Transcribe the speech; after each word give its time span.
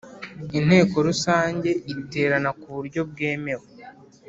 Inteko 0.57 0.95
Rusange 1.07 1.69
iterana 1.93 2.49
ku 2.59 2.67
buryo 2.75 3.01
bwemewe 3.11 3.67